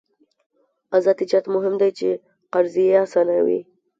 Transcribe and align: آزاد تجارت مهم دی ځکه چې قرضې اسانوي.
آزاد 0.95 1.15
تجارت 1.21 1.45
مهم 1.55 1.73
دی 1.77 1.79
ځکه 1.87 1.91
چې 1.99 2.07
قرضې 2.53 2.85
اسانوي. 3.05 3.59